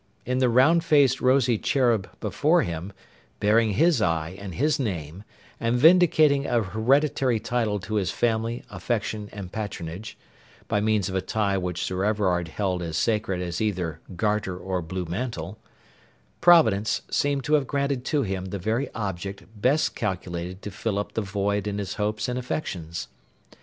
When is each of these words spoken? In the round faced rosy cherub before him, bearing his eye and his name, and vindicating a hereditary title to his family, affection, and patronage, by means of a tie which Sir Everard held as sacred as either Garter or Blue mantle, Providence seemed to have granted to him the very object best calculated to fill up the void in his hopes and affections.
In 0.25 0.39
the 0.39 0.49
round 0.49 0.83
faced 0.83 1.21
rosy 1.21 1.59
cherub 1.59 2.09
before 2.19 2.63
him, 2.63 2.91
bearing 3.39 3.73
his 3.73 4.01
eye 4.01 4.35
and 4.39 4.55
his 4.55 4.79
name, 4.79 5.23
and 5.59 5.77
vindicating 5.77 6.47
a 6.47 6.63
hereditary 6.63 7.39
title 7.39 7.79
to 7.81 7.97
his 7.97 8.09
family, 8.09 8.63
affection, 8.71 9.29
and 9.31 9.51
patronage, 9.51 10.17
by 10.67 10.81
means 10.81 11.07
of 11.07 11.13
a 11.13 11.21
tie 11.21 11.55
which 11.55 11.83
Sir 11.83 12.03
Everard 12.03 12.47
held 12.47 12.81
as 12.81 12.97
sacred 12.97 13.41
as 13.41 13.61
either 13.61 13.99
Garter 14.15 14.57
or 14.57 14.81
Blue 14.81 15.05
mantle, 15.05 15.59
Providence 16.41 17.03
seemed 17.11 17.43
to 17.43 17.53
have 17.53 17.67
granted 17.67 18.03
to 18.05 18.23
him 18.23 18.45
the 18.45 18.57
very 18.57 18.91
object 18.95 19.43
best 19.55 19.93
calculated 19.95 20.63
to 20.63 20.71
fill 20.71 20.97
up 20.97 21.11
the 21.13 21.21
void 21.21 21.67
in 21.67 21.77
his 21.77 21.93
hopes 21.93 22.27
and 22.27 22.39
affections. 22.39 23.07